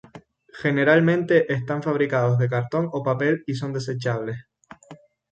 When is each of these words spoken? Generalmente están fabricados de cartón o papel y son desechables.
Generalmente 0.63 1.53
están 1.53 1.83
fabricados 1.83 2.39
de 2.39 2.49
cartón 2.49 2.89
o 2.91 3.03
papel 3.03 3.43
y 3.45 3.53
son 3.53 3.71
desechables. 3.71 4.47